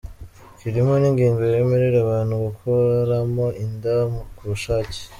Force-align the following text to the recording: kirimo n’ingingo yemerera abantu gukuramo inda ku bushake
kirimo 0.59 0.93
n’ingingo 1.01 1.41
yemerera 1.53 1.97
abantu 2.05 2.33
gukuramo 2.45 3.45
inda 3.63 3.95
ku 4.35 4.43
bushake 4.49 4.97